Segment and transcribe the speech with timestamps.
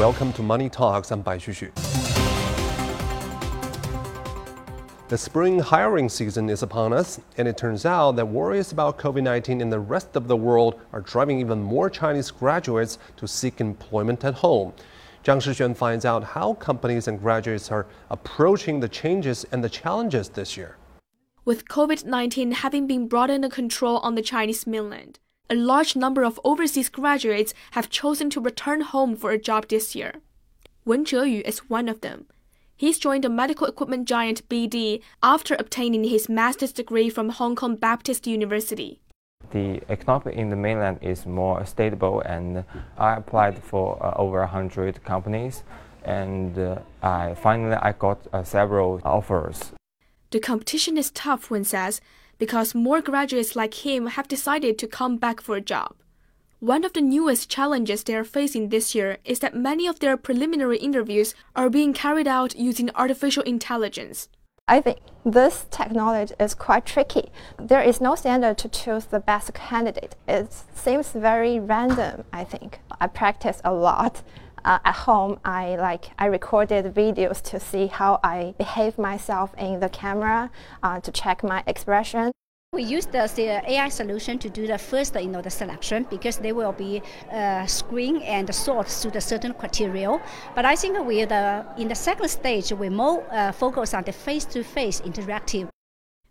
[0.00, 1.12] Welcome to Money Talks.
[1.12, 1.70] I'm Bai Xu.
[5.08, 9.22] The spring hiring season is upon us, and it turns out that worries about COVID
[9.22, 13.60] 19 in the rest of the world are driving even more Chinese graduates to seek
[13.60, 14.72] employment at home.
[15.22, 20.30] Zhang Shixuan finds out how companies and graduates are approaching the changes and the challenges
[20.30, 20.78] this year.
[21.44, 25.18] With COVID 19 having been brought under control on the Chinese mainland,
[25.50, 29.96] a large number of overseas graduates have chosen to return home for a job this
[29.96, 30.14] year.
[30.84, 32.26] Wen Zheyu is one of them.
[32.76, 37.76] He's joined the medical equipment giant BD after obtaining his master's degree from Hong Kong
[37.76, 39.00] Baptist University.
[39.50, 42.64] The economy in the mainland is more stable, and
[42.96, 45.64] I applied for uh, over 100 companies,
[46.04, 49.72] and uh, I finally I got uh, several offers.
[50.30, 52.00] The competition is tough, Wen says,
[52.40, 55.94] because more graduates like him have decided to come back for a job.
[56.58, 60.16] One of the newest challenges they are facing this year is that many of their
[60.16, 64.28] preliminary interviews are being carried out using artificial intelligence.
[64.66, 67.30] I think this technology is quite tricky.
[67.58, 70.16] There is no standard to choose the best candidate.
[70.28, 72.80] It seems very random, I think.
[73.00, 74.22] I practice a lot.
[74.64, 79.80] Uh, at home, I like I recorded videos to see how I behave myself in
[79.80, 80.50] the camera,
[80.82, 82.32] uh, to check my expression.
[82.72, 86.36] We use the, the, AI solution to do the first, you know, the selection because
[86.38, 87.02] they will be
[87.32, 90.20] uh, screened and sorted through the certain criteria.
[90.54, 94.12] But I think we the in the second stage we more uh, focus on the
[94.12, 95.68] face-to-face interactive.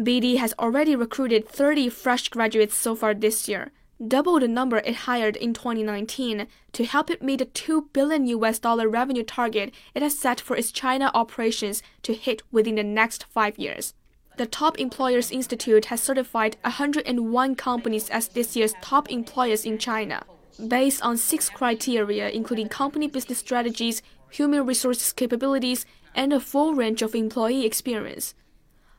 [0.00, 3.72] BD has already recruited 30 fresh graduates so far this year,
[4.06, 8.58] double the number it hired in 2019 to help it meet the 2 billion US
[8.58, 13.24] dollar revenue target it has set for its China operations to hit within the next
[13.24, 13.94] 5 years
[14.40, 20.22] the Top Employers Institute has certified 101 companies as this year's top employers in China,
[20.66, 25.84] based on six criteria including company business strategies, human resources capabilities,
[26.14, 28.34] and a full range of employee experience.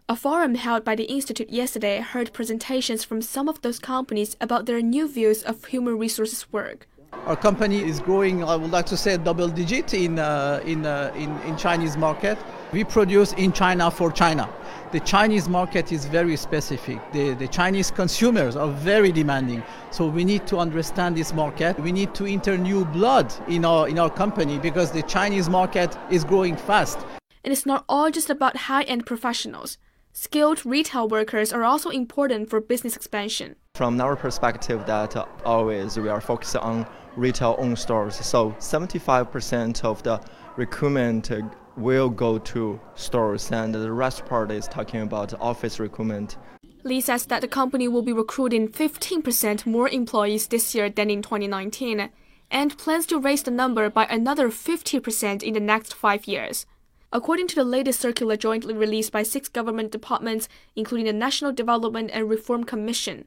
[0.10, 4.66] A forum held by the Institute yesterday heard presentations from some of those companies about
[4.66, 6.88] their new views of human resources work.
[7.26, 11.14] Our company is growing, I would like to say, double digit in, uh, in, uh,
[11.16, 12.38] in, in Chinese market.
[12.74, 14.50] We produce in China for China
[14.92, 17.00] the Chinese market is very specific.
[17.14, 19.64] The, the Chinese consumers are very demanding.
[19.90, 21.80] So we need to understand this market.
[21.80, 25.98] We need to enter new blood in our, in our company because the Chinese market
[26.10, 27.00] is growing fast.
[27.44, 29.78] And it's not all just about high end professionals.
[30.14, 33.56] Skilled retail workers are also important for business expansion.
[33.76, 36.86] From our perspective, that uh, always we are focused on
[37.16, 38.16] retail owned stores.
[38.16, 40.20] So 75% of the
[40.58, 41.32] recruitment
[41.78, 46.38] will go to stores, and the rest part is talking about office recruitment.
[46.84, 51.22] Lee says that the company will be recruiting 15% more employees this year than in
[51.22, 52.10] 2019
[52.50, 56.66] and plans to raise the number by another 50% in the next five years.
[57.14, 62.10] According to the latest circular jointly released by six government departments, including the National Development
[62.14, 63.26] and Reform Commission,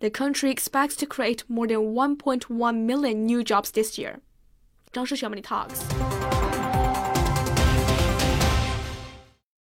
[0.00, 4.20] the country expects to create more than 1.1 million new jobs this year.
[4.92, 6.15] Zhang Shixuan Money Talks.